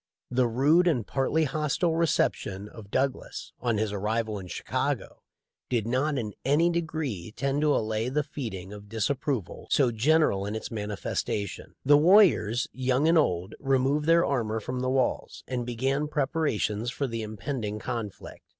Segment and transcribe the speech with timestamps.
[0.31, 3.05] The rude and partly hostile reception of 366 THE LIFE OF LINCOLN.
[3.05, 5.21] Douglas, on his arrival in Chicago,
[5.69, 10.55] did not in any degree tend to allay the feeling of disapproval so general in
[10.55, 11.75] its manifestation.
[11.85, 17.05] The warriors, young and old, removed their armor from the walls, and began preparations for
[17.05, 18.41] the impending conflict.